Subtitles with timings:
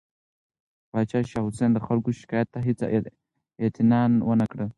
[0.91, 2.79] پاچا شاه حسین د خلکو شکایت ته هیڅ
[3.63, 4.65] اعتنا ونه کړه.